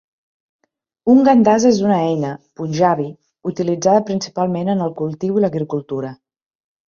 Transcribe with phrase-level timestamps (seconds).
[1.11, 3.05] Un "Gandasa" és una eina, "Punjabi",
[3.51, 6.11] utilitzada principalment en el cultiu i l'agricultura.